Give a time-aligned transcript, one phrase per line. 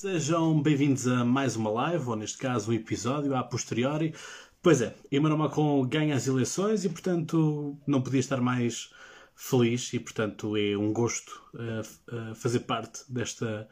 [0.00, 4.14] Sejam bem-vindos a mais uma live, ou neste caso um episódio a posteriori.
[4.62, 8.94] Pois é, Emmanuel Macron ganha as eleições e, portanto, não podia estar mais
[9.34, 13.68] feliz e, portanto, é um gosto uh, uh, fazer parte desta,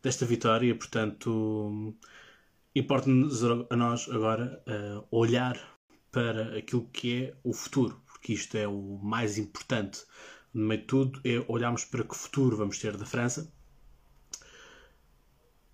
[0.00, 0.72] desta vitória.
[0.72, 1.96] Portanto,
[2.72, 5.58] importa-nos a nós agora uh, olhar
[6.12, 10.04] para aquilo que é o futuro, porque isto é o mais importante.
[10.54, 13.52] No meio de tudo, é olharmos para que futuro vamos ter da França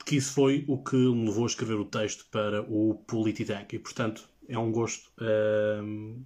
[0.05, 3.75] que isso foi o que me levou a escrever o texto para o Polititank.
[3.75, 6.21] E, portanto, é um gosto uh,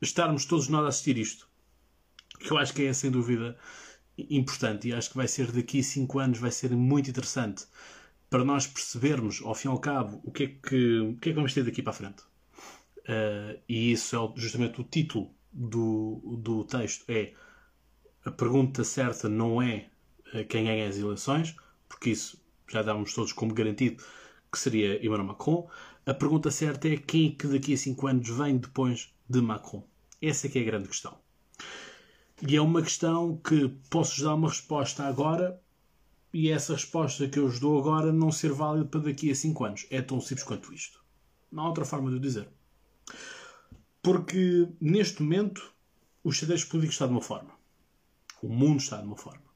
[0.00, 1.48] estarmos todos nós a assistir isto.
[2.38, 3.56] Que eu acho que é, sem dúvida,
[4.16, 4.88] importante.
[4.88, 7.66] E acho que vai ser daqui a 5 anos, vai ser muito interessante
[8.28, 11.32] para nós percebermos, ao fim e ao cabo, o que é que, o que, é
[11.32, 12.22] que vamos ter daqui para a frente.
[13.00, 17.04] Uh, e isso é justamente o título do, do texto.
[17.08, 17.32] É
[18.24, 19.88] a pergunta certa não é
[20.48, 21.56] quem ganha as eleições,
[21.88, 22.40] porque isso
[22.72, 24.02] já dávamos todos como garantido
[24.50, 25.68] que seria Emmanuel Macron.
[26.06, 29.86] A pergunta certa é quem é que daqui a 5 anos vem depois de Macron?
[30.20, 31.16] Essa é que é a grande questão.
[32.46, 35.60] E é uma questão que posso dar uma resposta agora
[36.32, 39.64] e essa resposta que eu vos dou agora não ser válida para daqui a 5
[39.64, 39.86] anos.
[39.90, 41.04] É tão simples quanto isto.
[41.50, 42.48] Não há outra forma de o dizer.
[44.02, 45.74] Porque neste momento
[46.22, 47.50] o xadrez político está de uma forma.
[48.42, 49.50] O mundo está de uma forma.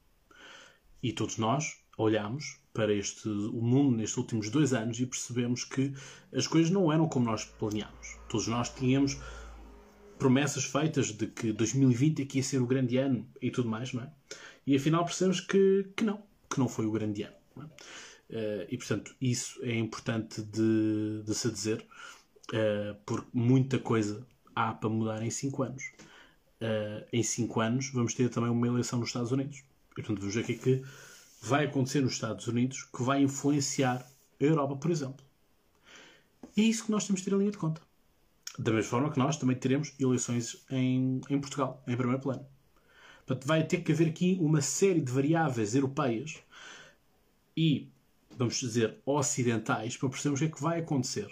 [1.01, 5.93] E todos nós olhamos para este, o mundo nestes últimos dois anos e percebemos que
[6.33, 8.17] as coisas não eram como nós planeámos.
[8.29, 9.17] Todos nós tínhamos
[10.19, 14.03] promessas feitas de que 2020 aqui ia ser o grande ano e tudo mais, não
[14.03, 14.09] é?
[14.67, 17.35] E afinal percebemos que, que não, que não foi o grande ano.
[17.57, 17.61] É?
[17.61, 21.85] Uh, e portanto, isso é importante de, de se dizer,
[22.51, 25.83] uh, porque muita coisa há para mudar em 5 anos.
[26.59, 29.63] Uh, em 5 anos vamos ter também uma eleição nos Estados Unidos.
[29.91, 30.83] E portanto, vamos ver o que é que
[31.41, 34.05] vai acontecer nos Estados Unidos que vai influenciar
[34.39, 35.25] a Europa, por exemplo.
[36.55, 37.81] E é isso que nós temos de ter em linha de conta.
[38.57, 42.45] Da mesma forma que nós também teremos eleições em, em Portugal, em primeiro plano.
[43.25, 46.37] Portanto, vai ter que haver aqui uma série de variáveis europeias
[47.57, 47.89] e,
[48.37, 51.27] vamos dizer, ocidentais para percebermos o que é que vai acontecer.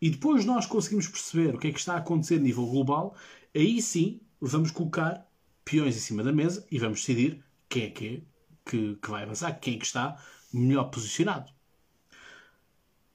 [0.00, 3.14] E depois nós conseguimos perceber o que é que está a acontecer a nível global,
[3.54, 5.30] aí sim vamos colocar
[5.64, 8.31] peões em cima da mesa e vamos decidir quem é que é
[8.64, 10.16] que, que vai avançar, quem é que está
[10.52, 11.50] melhor posicionado.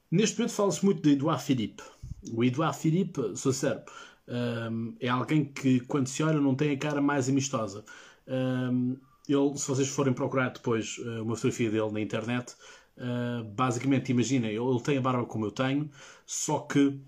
[0.09, 1.83] Neste momento fala-se muito de Edouard Philippe.
[2.31, 3.83] O Edouard Philippe, sou sério,
[4.27, 7.83] um, é alguém que, quando se olha, não tem a cara mais amistosa.
[8.27, 8.97] Um,
[9.27, 12.55] ele, se vocês forem procurar depois uh, uma fotografia dele na internet,
[12.97, 15.89] uh, basicamente, imaginem, ele tem a barba como eu tenho,
[16.25, 16.99] só que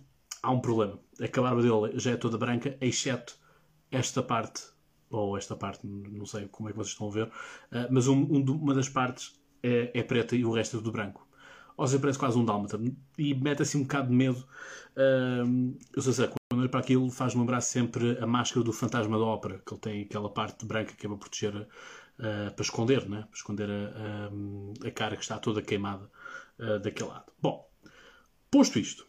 [0.44, 1.00] há um problema.
[1.20, 3.38] É que a barba dele já é toda branca, exceto
[3.92, 4.64] esta parte
[5.10, 8.18] ou esta parte, não sei como é que vocês estão a ver, uh, mas um,
[8.18, 11.28] um, uma das partes é, é, preta e o resto é do branco.
[11.76, 12.80] Ou seja, parece quase um dálmata.
[13.18, 14.46] E mete assim um bocado de medo.
[14.96, 19.24] Uh, eu sei, quando olho para aquilo, faz-me lembrar sempre a máscara do fantasma da
[19.24, 23.22] ópera, que ele tem aquela parte branca que é para proteger, uh, para esconder, né?
[23.22, 26.10] para esconder a, a, a, cara que está toda queimada
[26.84, 27.32] daquele lado.
[27.42, 27.66] Bom,
[28.52, 29.08] posto isto,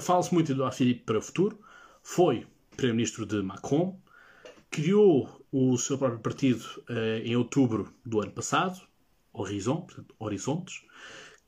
[0.00, 1.56] fala-se muito do Philippe para o futuro.
[2.02, 2.48] Foi
[2.78, 3.96] Primeiro-Ministro de Macron,
[4.70, 8.80] criou o seu próprio partido uh, em outubro do ano passado,
[9.32, 10.84] Horizon, portanto, Horizontes,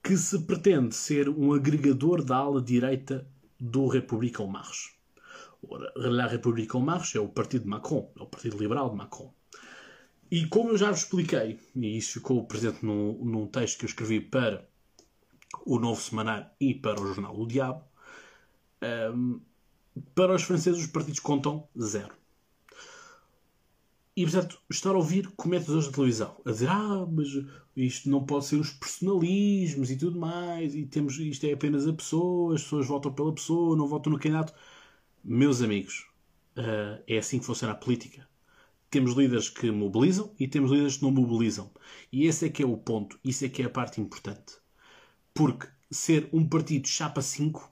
[0.02, 3.26] que se pretende ser um agregador da ala direita
[3.58, 4.90] do République En Marche.
[5.96, 9.32] La République En Marche é o partido de Macron, é o partido liberal de Macron.
[10.30, 13.88] E como eu já vos expliquei, e isso ficou presente num, num texto que eu
[13.88, 14.66] escrevi para
[15.66, 17.84] o Novo Semanário e para o Jornal O Diabo,
[18.80, 19.40] um, ehm,
[20.14, 22.19] para os franceses os partidos contam zero.
[24.16, 27.28] E, portanto, estar a ouvir comentadores da televisão a dizer ah, mas
[27.76, 31.92] isto não pode ser os personalismos e tudo mais, e temos, isto é apenas a
[31.92, 34.52] pessoa, as pessoas votam pela pessoa, não votam no candidato.
[35.24, 36.06] Meus amigos,
[36.56, 38.28] uh, é assim que funciona a política.
[38.90, 41.70] Temos líderes que mobilizam e temos líderes que não mobilizam.
[42.12, 44.54] E esse é que é o ponto, isso é que é a parte importante.
[45.32, 47.70] Porque ser um partido chapa 5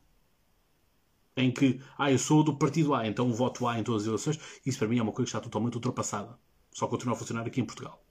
[1.39, 4.41] em que, ah, eu sou do partido A, então voto A em todas as eleições,
[4.67, 6.39] isso para mim é uma coisa que está totalmente ultrapassada.
[6.73, 8.03] Só continua a funcionar aqui em Portugal.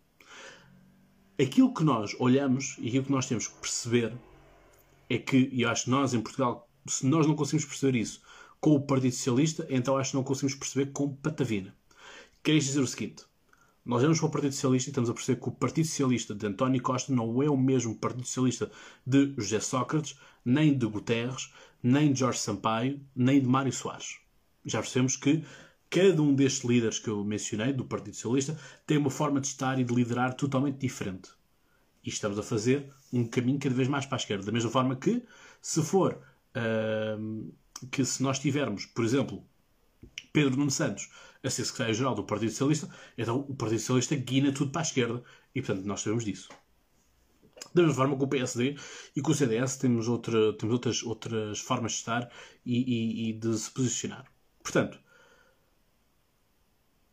[1.39, 4.17] Aquilo que nós olhamos e aquilo que nós temos que perceber
[5.09, 8.21] é que, e eu acho que nós em Portugal, se nós não conseguimos perceber isso
[8.59, 11.75] com o Partido Socialista, então acho que não conseguimos perceber com Patavina.
[12.41, 13.23] Queres dizer o seguinte:
[13.85, 16.45] nós vamos para o Partido Socialista e estamos a perceber que o Partido Socialista de
[16.45, 18.69] António Costa não é o mesmo Partido Socialista
[19.05, 24.19] de José Sócrates, nem de Guterres, nem de Jorge Sampaio, nem de Mário Soares.
[24.65, 25.43] Já percebemos que
[25.89, 29.79] cada um destes líderes que eu mencionei, do Partido Socialista, tem uma forma de estar
[29.79, 31.29] e de liderar totalmente diferente.
[32.03, 34.45] E estamos a fazer um caminho cada vez mais para a esquerda.
[34.45, 35.23] Da mesma forma que,
[35.61, 36.19] se for,
[36.55, 37.53] uh,
[37.91, 39.43] que se nós tivermos, por exemplo,
[40.33, 41.09] Pedro Nuno Santos
[41.43, 45.23] a ser secretário-geral do Partido Socialista, então o Partido Socialista guina tudo para a esquerda.
[45.55, 46.49] E, portanto, nós sabemos disso.
[47.73, 48.75] Da mesma forma que o PSD
[49.15, 52.31] e com o CDS temos, outra, temos outras, outras formas de estar
[52.65, 54.25] e, e, e de se posicionar.
[54.63, 54.99] Portanto,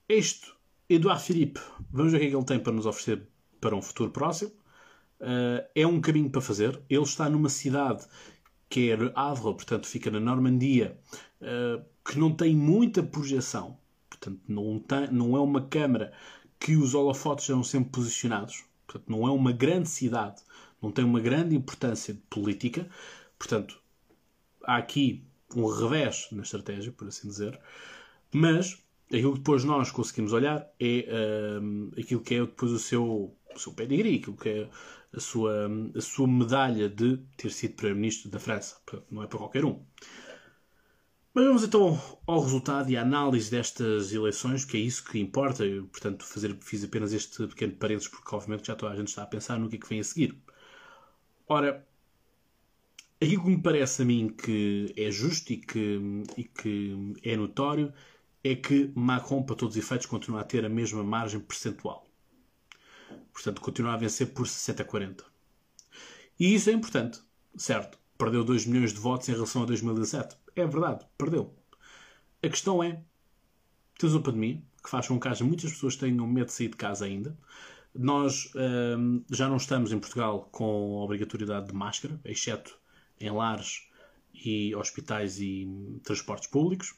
[0.08, 0.52] este
[0.88, 1.60] Eduardo Filipe,
[1.90, 3.26] vamos ver o que é que ele tem para nos oferecer
[3.60, 4.52] para um futuro próximo.
[5.20, 6.80] Uh, é um caminho para fazer.
[6.90, 8.04] Ele está numa cidade
[8.68, 10.98] que é Havre, portanto fica na Normandia,
[11.40, 13.78] uh, que não tem muita projeção.
[14.10, 16.12] Portanto, não, tem, não é uma câmara
[16.58, 18.64] que os holofotes sejam sempre posicionados.
[18.94, 20.40] Portanto, não é uma grande cidade,
[20.80, 22.88] não tem uma grande importância política.
[23.36, 23.80] Portanto,
[24.62, 25.24] há aqui
[25.56, 27.58] um revés na estratégia, por assim dizer.
[28.32, 33.36] Mas aquilo que depois nós conseguimos olhar é um, aquilo que é depois o seu,
[33.54, 34.70] o seu pedigree, aquilo que é
[35.12, 38.76] a sua, a sua medalha de ter sido Primeiro-Ministro da França.
[39.10, 39.80] Não é para qualquer um.
[41.34, 45.64] Mas vamos então ao resultado e à análise destas eleições, que é isso que importa.
[45.64, 49.24] Eu, portanto, fazer, fiz apenas este pequeno parênteses, porque obviamente já toda a gente está
[49.24, 50.38] a pensar no que é que vem a seguir.
[51.48, 51.84] Ora,
[53.20, 56.00] aquilo que me parece a mim que é justo e que,
[56.36, 57.92] e que é notório
[58.44, 62.06] é que Macron, para todos os efeitos, continua a ter a mesma margem percentual.
[63.32, 65.24] Portanto, continua a vencer por 60 a 40.
[66.38, 67.20] E isso é importante,
[67.56, 67.98] certo?
[68.16, 70.43] Perdeu 2 milhões de votos em relação a 2017.
[70.56, 71.54] É verdade, perdeu.
[72.42, 73.02] A questão é:
[73.98, 77.06] temos uma pandemia que faz com que muitas pessoas tenham medo de sair de casa
[77.06, 77.36] ainda.
[77.94, 78.52] Nós
[78.98, 82.78] hum, já não estamos em Portugal com a obrigatoriedade de máscara, exceto
[83.20, 83.88] em lares
[84.34, 85.68] e hospitais e
[86.02, 86.94] transportes públicos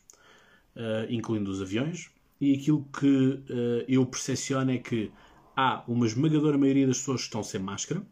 [0.77, 2.11] uh, incluindo os aviões,
[2.41, 5.11] e aquilo que uh, eu percepciono é que
[5.57, 8.07] há uma esmagadora maioria das pessoas que estão sem máscara,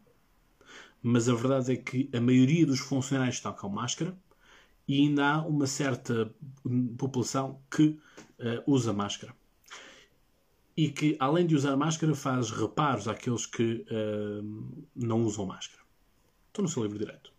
[1.02, 4.16] mas a verdade é que a maioria dos funcionários estão com máscara
[4.86, 6.34] e ainda há uma certa
[6.98, 7.98] população que
[8.38, 9.34] uh, usa máscara.
[10.76, 15.82] E que, além de usar máscara, faz reparos àqueles que uh, não usam máscara.
[16.48, 17.32] Estou no seu livro direto.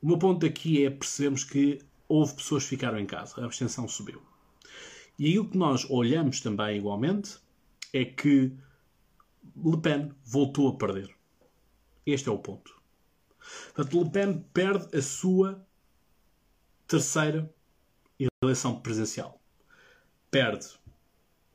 [0.00, 3.86] O meu ponto aqui é percebermos que houve pessoas que ficaram em casa, a abstenção
[3.88, 4.20] subiu.
[5.18, 7.38] E o que nós olhamos também igualmente
[7.92, 8.52] é que
[9.56, 11.14] Le Pen voltou a perder.
[12.06, 12.80] Este é o ponto.
[13.74, 15.64] Portanto, Le Pen perde a sua
[16.92, 17.50] terceira
[18.42, 19.40] eleição presidencial.
[20.30, 20.68] Perde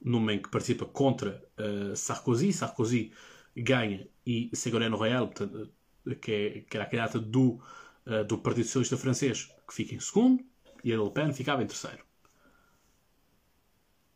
[0.02, 2.52] no momento que participa contra uh, Sarkozy.
[2.52, 3.12] Sarkozy
[3.56, 5.72] ganha e Ségolène Royal, portanto,
[6.20, 7.62] que, é, que era a candidata do,
[8.08, 10.44] uh, do Partido Socialista Francês, que fica em segundo,
[10.84, 12.04] e a Le Pen ficava em terceiro.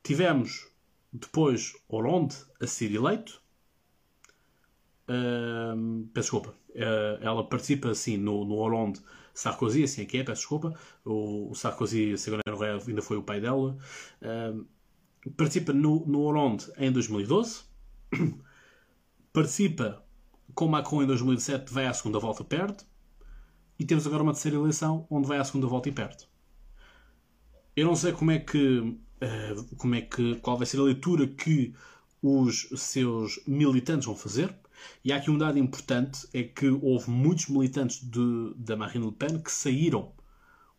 [0.01, 0.71] Tivemos
[1.13, 3.39] depois Hollande a ser eleito.
[5.07, 6.55] Uh, peço desculpa.
[6.69, 9.01] Uh, ela participa assim no, no Hollande
[9.33, 10.73] Sarkozy, assim é que é, peço desculpa.
[11.05, 13.77] O, o Sarkozy, segundo Royal, ainda foi o pai dela.
[14.21, 14.65] Uh,
[15.37, 17.63] participa no, no em 2012.
[19.33, 20.03] participa
[20.53, 22.83] com Macron em 2017, vai à segunda volta, perde.
[23.79, 26.27] E temos agora uma terceira eleição onde vai à segunda volta e perde.
[27.75, 31.27] Eu não sei como é que uh, como é que, qual vai ser a leitura
[31.27, 31.73] que
[32.21, 34.53] os seus militantes vão fazer.
[35.03, 39.11] E há aqui um dado importante: é que houve muitos militantes de, da Marine Le
[39.11, 40.11] Pen que saíram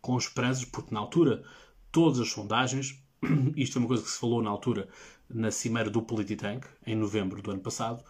[0.00, 1.42] com presos, porque na altura
[1.90, 3.02] todas as sondagens,
[3.56, 4.88] isto é uma coisa que se falou na altura
[5.28, 8.04] na cimeira do Polititank, em novembro do ano passado,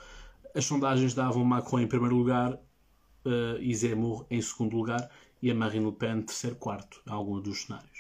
[0.55, 5.55] as sondagens davam Macron em primeiro lugar uh, e Zemmour em segundo lugar e a
[5.55, 7.92] Marine Le Pen terceiro, quarto, em alguns dos cenários.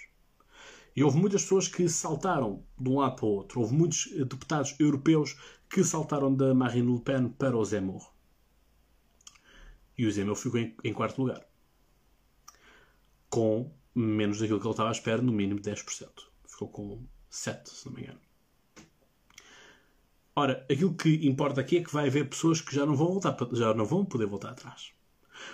[0.95, 3.61] E houve muitas pessoas que saltaram de um lado para o outro.
[3.61, 5.37] Houve muitos eh, deputados europeus
[5.69, 8.13] que saltaram da Marine Le Pen para o Zemmour.
[9.97, 11.47] E o Zemmour ficou em, em quarto lugar.
[13.31, 16.09] Com menos daquilo que ele estava à espera, no mínimo 10%.
[16.47, 18.21] Ficou com 7%, se não me engano.
[20.35, 23.37] Ora, aquilo que importa aqui é que vai haver pessoas que já não vão voltar,
[23.53, 24.93] já não vão poder voltar atrás.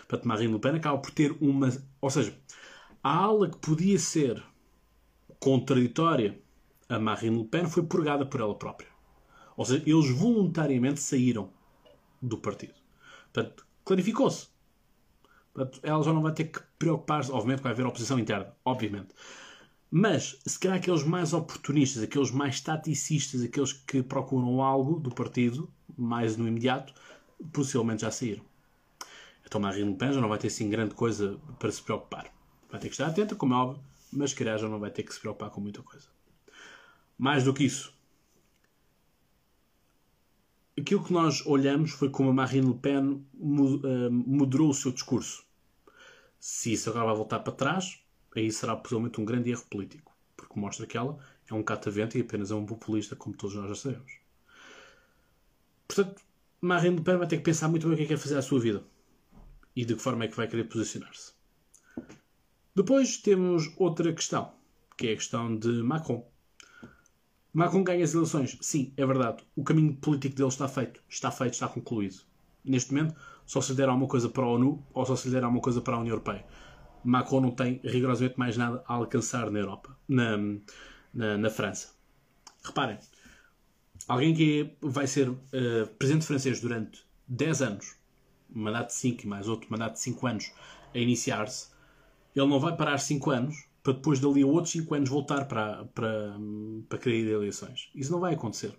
[0.06, 1.68] Portanto, Marine Le Pen acaba por ter uma.
[2.00, 2.36] Ou seja,
[3.02, 4.42] a ala que podia ser
[5.40, 6.40] contraditória
[6.88, 8.88] a Marine Le Pen foi purgada por ela própria.
[9.56, 11.50] Ou seja, eles voluntariamente saíram
[12.22, 12.74] do partido.
[13.32, 14.48] Portanto, clarificou-se.
[15.82, 17.30] Ela já não vai ter que preocupar-se.
[17.30, 19.08] Obviamente vai haver oposição interna, obviamente.
[19.90, 25.70] Mas, se calhar aqueles mais oportunistas, aqueles mais taticistas, aqueles que procuram algo do partido,
[25.96, 26.92] mais no imediato,
[27.52, 28.44] possivelmente já saíram.
[29.44, 32.30] Então Marine Le Pen já não vai ter assim grande coisa para se preocupar.
[32.70, 35.12] Vai ter que estar atenta, como é óbvio, mas que já não vai ter que
[35.12, 36.08] se preocupar com muita coisa.
[37.16, 37.92] Mais do que isso,
[40.78, 45.44] aquilo que nós olhamos foi como a Marine Le Pen eh, moderou o seu discurso.
[46.38, 48.00] Se isso agora vai voltar para trás,
[48.34, 51.18] aí será possivelmente um grande erro político, porque mostra que ela
[51.50, 54.12] é um catavento e apenas é um populista, como todos nós já sabemos.
[55.86, 56.22] Portanto,
[56.60, 58.38] Marine Le Pen vai ter que pensar muito bem o que é que quer fazer
[58.38, 58.84] à sua vida
[59.74, 61.37] e de que forma é que vai querer posicionar-se.
[62.78, 64.52] Depois temos outra questão,
[64.96, 66.24] que é a questão de Macron.
[67.52, 68.56] Macron ganha as eleições.
[68.60, 69.42] Sim, é verdade.
[69.56, 71.02] O caminho político dele está feito.
[71.08, 72.20] Está feito, está concluído.
[72.64, 75.34] Neste momento, só se lhe der alguma coisa para a ONU ou só se lhe
[75.34, 76.46] der alguma coisa para a União Europeia.
[77.02, 80.36] Macron não tem rigorosamente mais nada a alcançar na Europa, na,
[81.12, 81.96] na, na França.
[82.62, 82.96] Reparem,
[84.06, 85.38] alguém que vai ser uh,
[85.98, 87.96] presidente francês durante 10 anos,
[88.48, 90.52] mandato de 5 e mais outro mandato de 5 anos
[90.94, 91.76] a iniciar-se,
[92.38, 95.84] ele não vai parar 5 anos para depois dali a outros 5 anos voltar para,
[95.86, 96.36] para,
[96.88, 97.90] para querer eleições.
[97.94, 98.78] Isso não vai acontecer.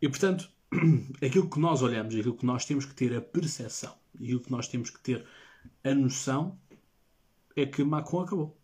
[0.00, 0.50] E portanto,
[1.24, 4.68] aquilo que nós olhamos, aquilo que nós temos que ter a percepção, aquilo que nós
[4.68, 5.24] temos que ter
[5.84, 6.58] a noção
[7.54, 8.58] é que Macron acabou.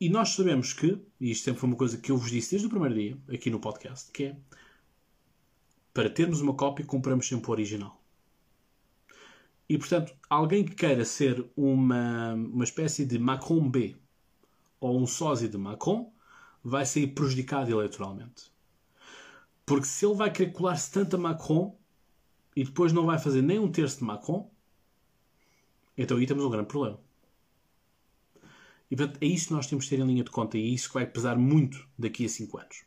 [0.00, 2.66] E nós sabemos que, e isto sempre foi uma coisa que eu vos disse desde
[2.66, 4.36] o primeiro dia, aqui no podcast, que é
[5.92, 7.99] para termos uma cópia, compramos sempre o original.
[9.70, 13.94] E, portanto, alguém que queira ser uma, uma espécie de Macron B
[14.80, 16.12] ou um sósia de Macron
[16.60, 18.50] vai sair prejudicado eleitoralmente.
[19.64, 21.78] Porque se ele vai querer colar-se tanto a Macron
[22.56, 24.50] e depois não vai fazer nem um terço de Macron,
[25.96, 26.98] então aí temos um grande problema.
[28.90, 30.66] E portanto, é isso que nós temos que ter em linha de conta e é
[30.66, 32.84] isso que vai pesar muito daqui a 5 anos.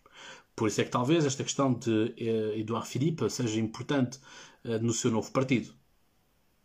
[0.54, 4.20] Por isso é que talvez esta questão de eh, Eduardo Filipe seja importante
[4.66, 5.82] eh, no seu novo partido.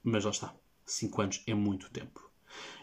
[0.09, 0.55] Mas lá está.
[0.87, 2.31] 5 anos é muito tempo.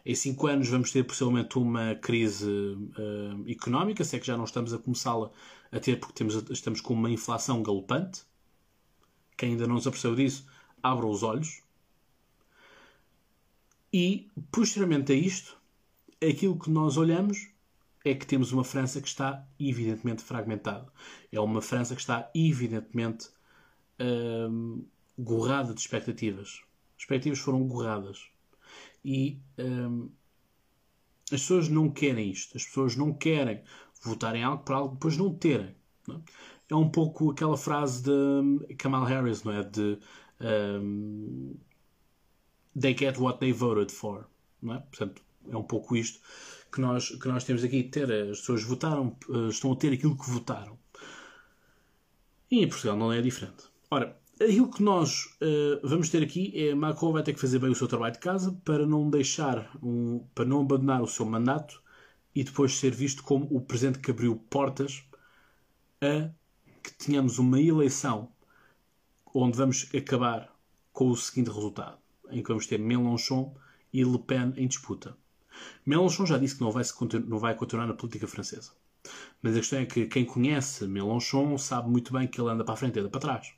[0.06, 4.44] Em 5 anos vamos ter possivelmente uma crise uh, económica, se é que já não
[4.44, 5.32] estamos a começá-la
[5.72, 8.24] a ter, porque temos, estamos com uma inflação galopante.
[9.36, 10.46] Quem ainda não se apercebeu disso,
[10.82, 11.62] abra os olhos.
[13.92, 15.58] E, posteriormente a isto,
[16.22, 17.50] aquilo que nós olhamos
[18.04, 20.88] é que temos uma França que está evidentemente fragmentada.
[21.32, 23.30] É uma França que está evidentemente
[24.00, 26.62] uh, gorrada de expectativas
[26.98, 28.30] expectativas foram borradas.
[29.04, 30.10] E hum,
[31.32, 32.58] as pessoas não querem isto.
[32.58, 33.64] As pessoas não querem
[34.02, 35.76] votar em algo para algo depois não terem.
[36.08, 36.20] Não é?
[36.70, 36.76] é?
[36.76, 39.64] um pouco aquela frase de hum, Kamal Harris, não é?
[39.64, 39.98] De
[40.40, 41.56] um,
[42.80, 44.28] they get what they voted for.
[44.62, 44.80] Não é?
[44.80, 46.20] Portanto, é um pouco isto
[46.72, 47.84] que nós, que nós temos aqui.
[47.84, 50.78] Ter, as pessoas votaram, eh, estão a ter aquilo que votaram.
[52.52, 53.64] E em Portugal não é diferente.
[53.90, 57.70] Ora, Aquilo que nós uh, vamos ter aqui é Macron vai ter que fazer bem
[57.70, 61.82] o seu trabalho de casa para não deixar, um, para não abandonar o seu mandato
[62.36, 65.06] e depois ser visto como o presidente que abriu portas
[66.02, 66.30] a
[66.84, 68.30] que tenhamos uma eleição
[69.34, 70.54] onde vamos acabar
[70.92, 71.98] com o seguinte resultado,
[72.30, 73.56] em que vamos ter Mélenchon
[73.94, 75.16] e Le Pen em disputa.
[75.86, 76.84] Mélenchon já disse que não vai,
[77.26, 78.74] não vai continuar na política francesa.
[79.42, 82.74] Mas a questão é que quem conhece Mélenchon sabe muito bem que ele anda para
[82.74, 83.54] a frente e anda para trás.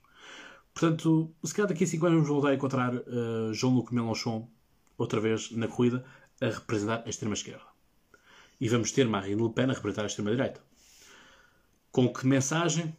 [0.79, 4.47] Portanto, se calhar daqui a 5 anos voltar a encontrar uh, Jean-Luc Mélenchon
[4.95, 6.05] outra vez na corrida
[6.39, 7.65] a representar a extrema-esquerda.
[8.61, 10.61] E vamos ter Marine Le Pen a representar a extrema-direita.
[11.91, 12.95] Com que mensagem?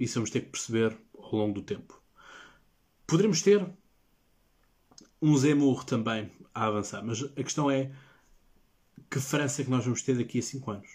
[0.00, 2.02] Isso vamos ter que perceber ao longo do tempo.
[3.06, 3.64] Poderemos ter
[5.22, 7.92] um Zemmour também a avançar, mas a questão é
[9.08, 10.88] que França é que nós vamos ter daqui a 5 anos?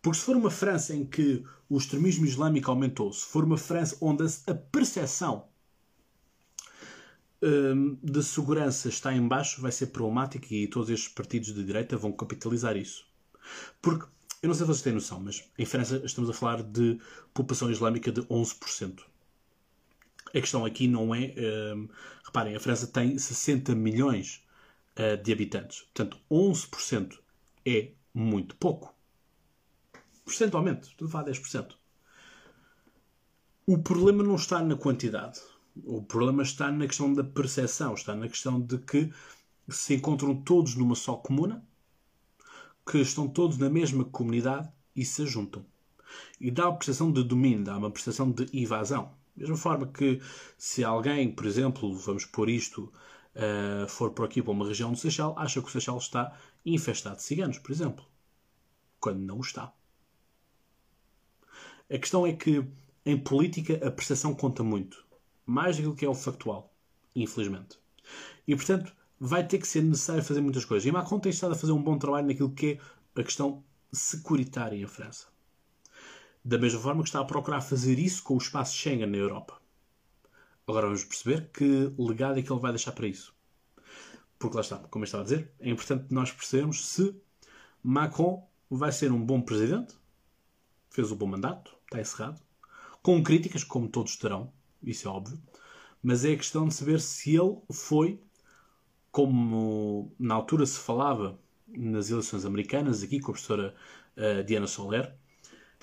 [0.00, 3.96] Porque se for uma França em que o extremismo islâmico aumentou, se for uma França
[4.00, 5.48] onde a percepção
[7.42, 11.96] Hum, de segurança está em baixo vai ser problemático e todos estes partidos de direita
[11.96, 13.06] vão capitalizar isso.
[13.82, 14.06] Porque,
[14.42, 16.98] eu não sei se vocês têm noção, mas em França estamos a falar de
[17.34, 19.00] população islâmica de 11%.
[20.28, 21.34] A questão aqui não é.
[21.74, 21.88] Um,
[22.24, 24.42] reparem, a França tem 60 milhões
[24.98, 25.82] uh, de habitantes.
[25.82, 27.18] Portanto, 11%
[27.64, 28.94] é muito pouco.
[30.24, 31.74] Percentualmente, a falar 10%.
[33.66, 35.40] O problema não está na quantidade.
[35.84, 39.12] O problema está na questão da percepção, está na questão de que
[39.68, 41.64] se encontram todos numa só comuna,
[42.88, 45.66] que estão todos na mesma comunidade e se juntam.
[46.40, 49.12] E dá uma percepção de domínio, dá uma percepção de invasão.
[49.36, 50.20] Da mesma forma que
[50.56, 52.92] se alguém, por exemplo, vamos pôr isto,
[53.34, 57.16] uh, for por aqui para uma região do Seixal, acha que o Seixal está infestado
[57.16, 58.04] de ciganos, por exemplo.
[58.98, 59.72] Quando não está.
[61.90, 62.64] A questão é que
[63.04, 65.05] em política a percepção conta muito
[65.46, 66.74] mais do que é o factual,
[67.14, 67.78] infelizmente.
[68.46, 70.86] E portanto, vai ter que ser necessário fazer muitas coisas.
[70.86, 72.80] E Macron tem estado a fazer um bom trabalho naquilo que
[73.14, 75.28] é a questão securitária em França.
[76.44, 79.60] Da mesma forma que está a procurar fazer isso com o espaço Schengen na Europa.
[80.66, 83.34] Agora vamos perceber que legado é que ele vai deixar para isso.
[84.38, 87.14] Porque lá está, como eu estava a dizer, é importante nós percebermos se
[87.82, 89.94] Macron vai ser um bom presidente,
[90.90, 92.42] fez um bom mandato, está encerrado,
[93.02, 94.52] com críticas, como todos terão,
[94.86, 95.40] isso é óbvio,
[96.02, 98.20] mas é a questão de saber se ele foi,
[99.10, 101.38] como na altura se falava
[101.68, 103.74] nas eleições americanas, aqui com a professora
[104.16, 105.14] uh, Diana Soler,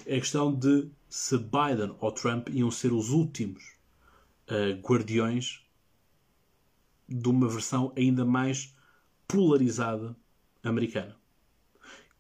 [0.06, 3.64] é a questão de se Biden ou Trump iam ser os últimos
[4.50, 5.62] uh, guardiões
[7.08, 8.76] de uma versão ainda mais
[9.28, 10.16] polarizada
[10.64, 11.16] americana.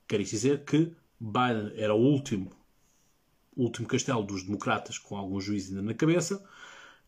[0.07, 2.51] Quer isso dizer que Biden era o último,
[3.55, 6.43] último castelo dos democratas com algum juízo ainda na cabeça,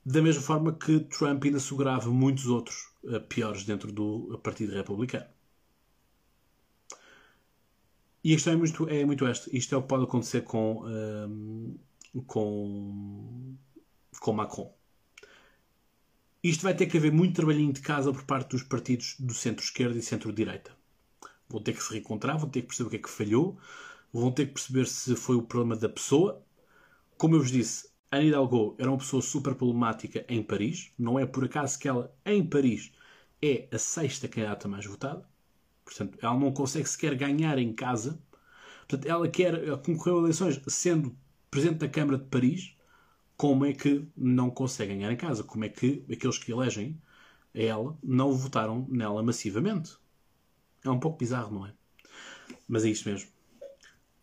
[0.05, 5.25] da mesma forma que Trump ainda segurava muitos outros uh, piores dentro do Partido Republicano.
[8.23, 9.55] E questão é muito, é muito esta.
[9.55, 11.75] Isto é o que pode acontecer com, ehm,
[12.25, 13.55] com,
[14.19, 14.73] com Macron.
[16.43, 19.97] Isto vai ter que haver muito trabalhinho de casa por parte dos partidos do centro-esquerda
[19.97, 20.71] e centro-direita.
[21.47, 23.59] Vão ter que se reencontrar, vão ter que perceber o que é que falhou,
[24.11, 26.43] vão ter que perceber se foi o problema da pessoa.
[27.17, 30.89] Como eu vos disse, Anne Hidalgo era uma pessoa super problemática em Paris.
[30.97, 32.93] Não é por acaso que ela, em Paris,
[33.41, 35.27] é a sexta candidata mais votada.
[35.83, 38.17] Portanto, ela não consegue sequer ganhar em casa.
[38.87, 41.13] Portanto, ela quer concorrer a eleições sendo
[41.51, 42.77] presidente da Câmara de Paris.
[43.35, 45.43] Como é que não consegue ganhar em casa?
[45.43, 47.01] Como é que aqueles que elegem
[47.53, 49.97] ela não votaram nela massivamente?
[50.85, 51.73] É um pouco bizarro, não é?
[52.65, 53.34] Mas é isto mesmo.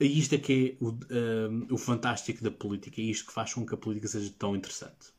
[0.03, 3.01] E isto é que é o, um, o fantástico da política.
[3.01, 5.13] É isto que faz com que a política seja tão interessante.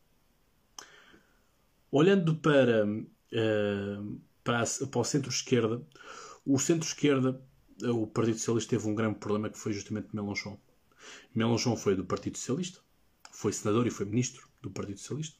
[1.89, 5.81] Olhando para, uh, para, para o centro-esquerda,
[6.45, 7.41] o centro-esquerda,
[7.81, 10.59] o Partido Socialista teve um grande problema que foi justamente Mélenchon.
[11.33, 12.79] Mélenchon foi do Partido Socialista,
[13.31, 15.37] foi senador e foi ministro do Partido Socialista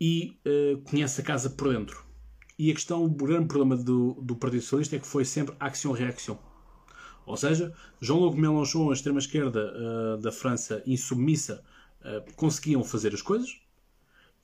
[0.00, 2.04] e uh, conhece a casa por dentro.
[2.58, 6.55] E a questão, o grande problema do, do Partido Socialista é que foi sempre ação-reação.
[7.26, 11.62] Ou seja, Jean-Luc Mélenchon, a extrema-esquerda uh, da França insubmissa,
[12.00, 13.60] uh, conseguiam fazer as coisas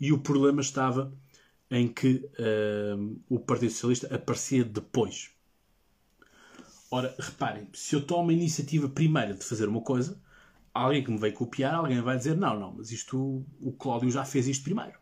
[0.01, 1.12] e o problema estava
[1.71, 5.31] em que uh, o Partido Socialista aparecia depois.
[6.90, 10.21] Ora, reparem, se eu tomo a iniciativa primeira de fazer uma coisa,
[10.75, 14.25] alguém que me vai copiar, alguém vai dizer: não, não, mas isto, o Cláudio já
[14.25, 14.99] fez isto primeiro.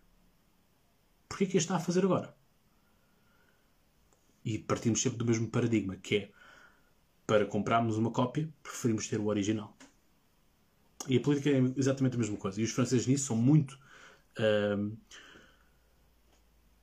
[1.29, 2.35] Porquê que este está a fazer agora?
[4.45, 6.31] E partimos sempre do mesmo paradigma, que é
[7.31, 9.73] para comprarmos uma cópia, preferimos ter o original.
[11.09, 12.61] E a política é exatamente a mesma coisa.
[12.61, 13.79] E os franceses nisso são muito.
[14.37, 14.99] Uh,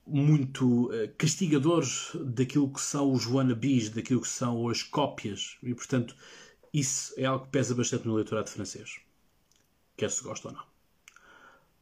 [0.06, 5.58] muito uh, castigadores daquilo que são os wannabes, daquilo que são as cópias.
[5.62, 6.16] E, portanto,
[6.72, 9.02] isso é algo que pesa bastante no eleitorado francês.
[9.98, 10.64] Quer se gosta ou não.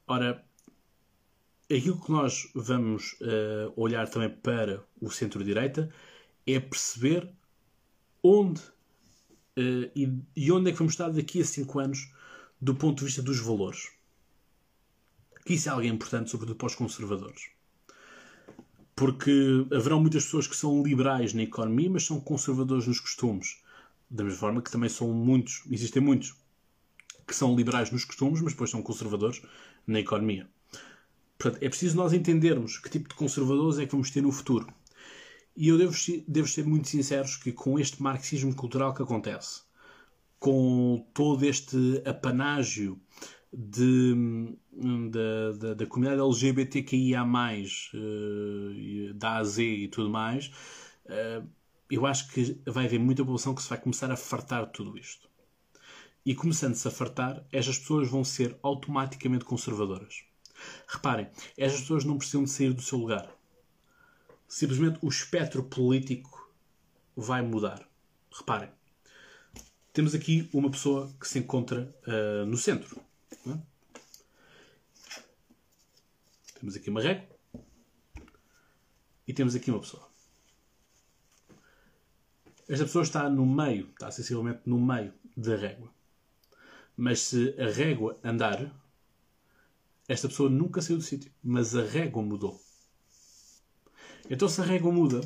[0.09, 0.45] Ora,
[1.71, 5.89] aquilo que nós vamos uh, olhar também para o centro-direita
[6.45, 7.33] é perceber
[8.23, 12.13] onde uh, e, e, onde é que vamos estar daqui a 5 anos
[12.61, 13.91] do ponto de vista dos valores.
[15.45, 17.51] Que isso é algo importante, sobretudo para os conservadores.
[18.95, 23.59] Porque haverão muitas pessoas que são liberais na economia, mas são conservadores nos costumes.
[24.11, 26.35] Da mesma forma que também são muitos, existem muitos,
[27.27, 29.43] que são liberais nos costumes, mas depois são conservadores
[29.87, 30.49] na economia.
[31.39, 34.73] Portanto, é preciso nós entendermos que tipo de conservadores é que vamos ter no futuro.
[35.57, 35.95] E eu devo,
[36.29, 39.63] devo ser muito sinceros que com este marxismo cultural que acontece,
[40.39, 43.01] com todo este apanágio
[43.51, 44.55] de,
[45.11, 50.49] da, da, da comunidade LGBTQIA, uh, da AZ e tudo mais,
[51.07, 51.49] uh,
[51.91, 54.99] eu acho que vai haver muita população que se vai começar a fartar de tudo
[54.99, 55.27] isto.
[56.25, 60.25] E começando-se a fartar, estas pessoas vão ser automaticamente conservadoras.
[60.89, 63.36] Reparem, estas pessoas não precisam de sair do seu lugar.
[64.49, 66.51] Simplesmente o espectro político
[67.17, 67.87] vai mudar.
[68.31, 68.71] Reparem,
[69.93, 73.01] temos aqui uma pessoa que se encontra uh, no centro.
[73.47, 73.59] É?
[76.59, 77.27] Temos aqui uma régua
[79.27, 80.07] e temos aqui uma pessoa.
[82.69, 85.91] Esta pessoa está no meio, está sensivelmente no meio da régua.
[86.97, 88.71] Mas se a régua andar,
[90.09, 92.61] esta pessoa nunca saiu do sítio, mas a régua mudou.
[94.29, 95.21] Então, se a régua muda,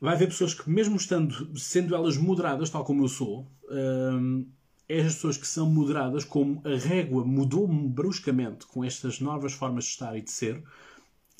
[0.00, 4.46] vai haver pessoas que, mesmo estando, sendo elas moderadas, tal como eu sou, hum,
[4.88, 9.90] estas pessoas que são moderadas, como a régua mudou bruscamente com estas novas formas de
[9.90, 10.62] estar e de ser,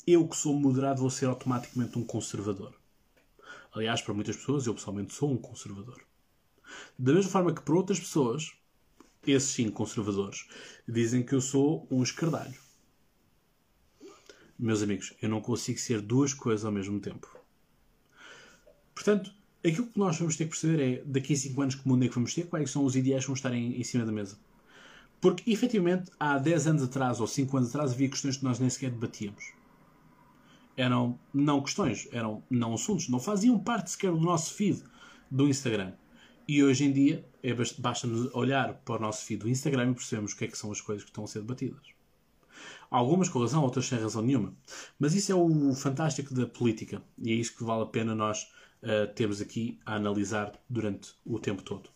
[0.05, 2.73] eu que sou moderado vou ser automaticamente um conservador.
[3.73, 6.01] Aliás, para muitas pessoas, eu pessoalmente sou um conservador.
[6.97, 8.51] Da mesma forma que para outras pessoas,
[9.25, 10.47] esses sim conservadores,
[10.87, 12.64] dizem que eu sou um escardalho.
[14.57, 17.27] Meus amigos, eu não consigo ser duas coisas ao mesmo tempo.
[18.93, 22.05] Portanto, aquilo que nós vamos ter que perceber é, daqui a 5 anos, que mundo
[22.05, 24.13] é que vamos ter, quais são os ideais que vão estar em, em cima da
[24.13, 24.37] mesa.
[25.19, 28.69] Porque, efetivamente, há 10 anos atrás ou 5 anos atrás havia questões que nós nem
[28.69, 29.53] sequer debatíamos.
[30.77, 34.81] Eram não questões, eram não assuntos, não faziam parte sequer do nosso feed
[35.29, 35.93] do Instagram.
[36.47, 40.31] E hoje em dia, é basta-nos olhar para o nosso feed do Instagram e percebemos
[40.31, 41.94] o que é que são as coisas que estão a ser debatidas.
[42.89, 44.55] Algumas com razão, outras sem razão nenhuma.
[44.99, 47.01] Mas isso é o fantástico da política.
[47.17, 48.51] E é isso que vale a pena nós
[48.83, 51.89] uh, termos aqui a analisar durante o tempo todo.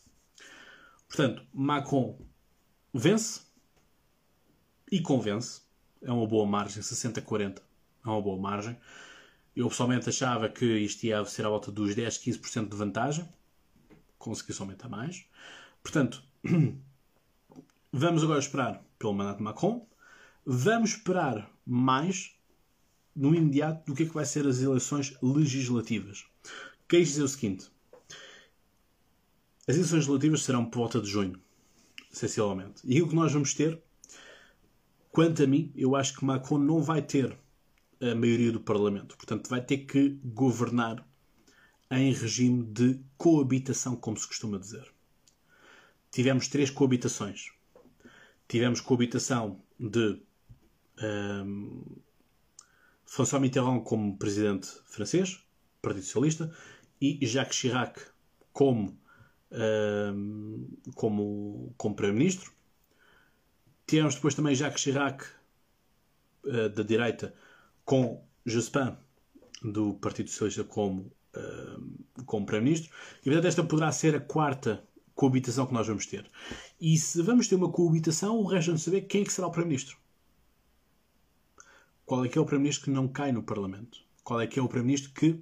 [1.08, 2.20] Portanto, Macron
[2.94, 3.42] vence
[4.92, 5.62] e convence.
[6.02, 7.60] É uma boa margem, 60-40.
[8.06, 8.78] É uma boa margem.
[9.56, 13.28] Eu pessoalmente achava que isto ia ser à volta dos 10, 15% de vantagem.
[14.18, 15.26] Consegui-se aumentar mais.
[15.82, 16.24] Portanto,
[17.92, 19.89] vamos agora esperar pelo mandato de Macron.
[20.46, 22.36] Vamos esperar mais
[23.16, 26.26] no imediato do que é que vai ser as eleições legislativas.
[26.88, 27.70] Queres dizer o seguinte:
[29.68, 31.40] as eleições legislativas serão por volta de junho
[32.12, 32.82] essencialmente.
[32.84, 33.80] E o que nós vamos ter,
[35.12, 37.38] quanto a mim, eu acho que Macron não vai ter
[38.02, 39.16] a maioria do Parlamento.
[39.16, 41.06] Portanto, vai ter que governar
[41.92, 44.92] em regime de coabitação, como se costuma dizer.
[46.12, 47.52] Tivemos três coabitações.
[48.48, 50.20] Tivemos coabitação de
[51.04, 51.84] um,
[53.06, 55.44] François Mitterrand como presidente francês,
[55.82, 56.52] Partido Socialista,
[57.02, 58.02] e Jacques Chirac
[58.52, 59.00] como
[60.96, 62.52] como, como Primeiro-Ministro.
[63.88, 65.26] Tivemos depois também Jacques Chirac,
[66.46, 67.34] uh, da direita,
[67.84, 68.96] com Jospin,
[69.64, 72.92] do Partido Socialista, como, uh, como Primeiro-Ministro.
[73.22, 74.84] E, portanto, esta poderá ser a quarta
[75.16, 76.30] coabitação que nós vamos ter.
[76.80, 79.52] E se vamos ter uma coabitação, o resto de saber quem é que será o
[79.52, 79.98] Primeiro-Ministro.
[82.10, 84.00] Qual é que é o Primeiro-Ministro que não cai no Parlamento?
[84.24, 85.40] Qual é que é o Primeiro-Ministro que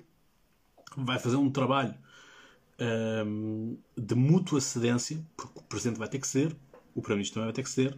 [0.98, 1.96] vai fazer um trabalho
[3.26, 6.54] um, de mútua cedência, porque o Presidente vai ter que ser,
[6.94, 7.96] o Primeiro-Ministro também vai ter que ser,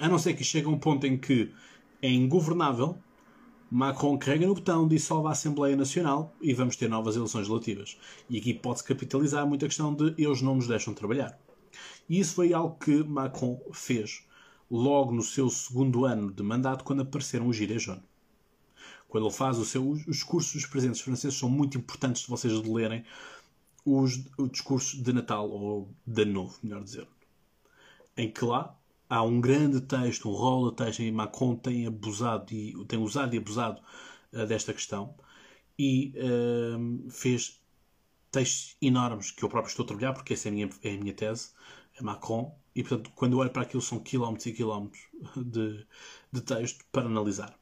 [0.00, 1.52] a não ser que chegue a um ponto em que
[2.00, 2.96] é ingovernável,
[3.70, 7.98] Macron carrega no botão, dissolve a Assembleia Nacional e vamos ter novas eleições relativas.
[8.30, 11.38] E aqui pode-se capitalizar muita questão de eles não nos deixam trabalhar.
[12.08, 14.25] E isso foi algo que Macron fez
[14.70, 18.04] logo no seu segundo ano de mandato, quando apareceram os Gilets jaunes.
[19.08, 19.88] Quando ele faz o seu.
[19.88, 23.04] Os cursos dos presidentes franceses são muito importantes de vocês lerem,
[23.84, 27.06] os, o discurso de Natal, ou de Ano Novo, melhor dizer,
[28.16, 28.76] em que lá
[29.08, 33.34] há um grande texto, um rol de texto em Macron tem abusado e tem usado
[33.34, 33.80] e abusado
[34.32, 35.14] uh, desta questão
[35.78, 37.60] e uh, fez
[38.30, 40.98] textos enormes que eu próprio estou a trabalhar porque essa é a minha, é a
[40.98, 41.50] minha tese,
[42.00, 45.02] Macron, e portanto quando eu olho para aquilo são quilómetros e quilómetros
[45.34, 45.84] de,
[46.30, 47.58] de texto para analisar.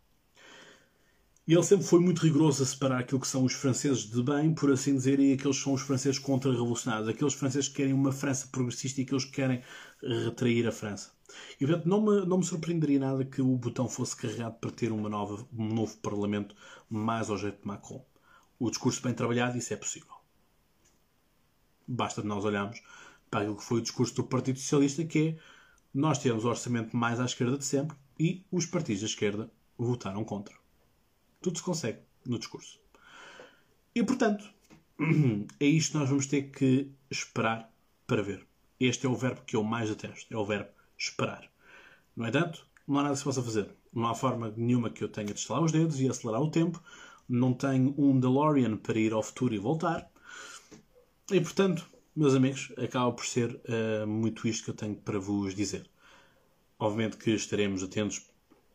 [1.46, 4.54] E ele sempre foi muito rigoroso a separar aquilo que são os franceses de bem,
[4.54, 7.06] por assim dizer, e aqueles que são os franceses contra-revolucionários.
[7.06, 9.62] Aqueles franceses que querem uma França progressista e aqueles que querem
[10.02, 11.12] retrair a França.
[11.60, 14.90] E, portanto, não me, não me surpreenderia nada que o botão fosse carregado para ter
[14.90, 16.56] uma nova, um novo Parlamento
[16.88, 18.02] mais ao jeito de Macron.
[18.58, 20.14] O discurso bem trabalhado, isso é possível.
[21.86, 22.80] Basta nós olharmos
[23.34, 25.36] para aquilo que foi o discurso do Partido Socialista, que é
[25.92, 30.22] nós temos o orçamento mais à esquerda de sempre e os partidos da esquerda votaram
[30.22, 30.54] contra.
[31.42, 32.78] Tudo se consegue no discurso.
[33.92, 34.48] E portanto,
[35.58, 37.68] é isto que nós vamos ter que esperar
[38.06, 38.46] para ver.
[38.78, 40.32] Este é o verbo que eu mais detesto.
[40.32, 41.50] É o verbo esperar.
[42.14, 43.68] No entanto, não há nada que se possa fazer.
[43.92, 46.80] Não há forma nenhuma que eu tenha de estalar os dedos e acelerar o tempo.
[47.28, 50.08] Não tenho um DeLorean para ir ao futuro e voltar.
[51.32, 55.54] E portanto, meus amigos, acaba por ser uh, muito isto que eu tenho para vos
[55.54, 55.88] dizer.
[56.78, 58.24] Obviamente que estaremos atentos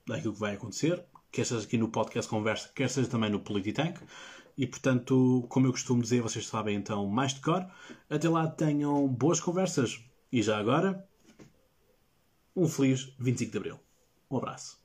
[0.09, 3.99] àquilo que vai acontecer quer seja aqui no podcast Conversa, quer seja também no Polititank.
[4.57, 7.65] E portanto, como eu costumo dizer, vocês sabem então mais de cor.
[8.09, 10.03] Até lá tenham boas conversas.
[10.31, 11.07] E já agora,
[12.55, 13.79] um feliz 25 de Abril.
[14.29, 14.78] Um abraço.